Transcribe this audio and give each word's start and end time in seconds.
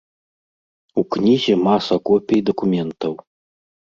У 1.01 1.03
кнізе 1.15 1.55
маса 1.67 1.95
копій 2.11 2.41
дакументаў. 2.51 3.13